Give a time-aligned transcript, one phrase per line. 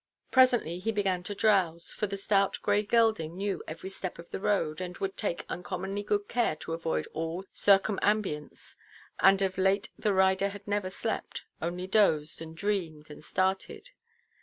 [0.31, 4.39] Presently he began to drowse; for the stout grey gelding knew every step of the
[4.39, 8.77] road, and would take uncommonly good care to avoid all circumambience:
[9.19, 13.91] and of late the rider had never slept, only dozed, and dreamed, and started.